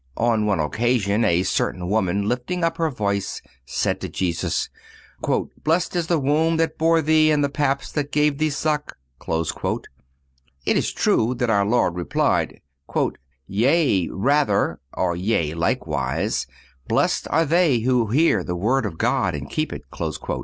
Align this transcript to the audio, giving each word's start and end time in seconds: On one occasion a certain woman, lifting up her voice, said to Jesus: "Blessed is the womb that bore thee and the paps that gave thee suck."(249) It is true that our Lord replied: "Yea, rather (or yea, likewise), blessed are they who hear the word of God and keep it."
On 0.17 0.47
one 0.47 0.59
occasion 0.59 1.23
a 1.23 1.43
certain 1.43 1.87
woman, 1.87 2.27
lifting 2.27 2.63
up 2.63 2.77
her 2.77 2.89
voice, 2.89 3.39
said 3.67 4.01
to 4.01 4.09
Jesus: 4.09 4.67
"Blessed 5.63 5.95
is 5.95 6.07
the 6.07 6.17
womb 6.17 6.57
that 6.57 6.79
bore 6.79 7.03
thee 7.03 7.29
and 7.29 7.43
the 7.43 7.49
paps 7.49 7.91
that 7.91 8.11
gave 8.11 8.39
thee 8.39 8.49
suck."(249) 8.49 9.83
It 10.65 10.75
is 10.75 10.91
true 10.91 11.35
that 11.35 11.51
our 11.51 11.67
Lord 11.67 11.93
replied: 11.93 12.61
"Yea, 13.45 14.09
rather 14.11 14.79
(or 14.91 15.15
yea, 15.15 15.53
likewise), 15.53 16.47
blessed 16.87 17.27
are 17.29 17.45
they 17.45 17.81
who 17.81 18.07
hear 18.07 18.43
the 18.43 18.55
word 18.55 18.87
of 18.87 18.97
God 18.97 19.35
and 19.35 19.51
keep 19.51 19.71
it." 19.71 19.83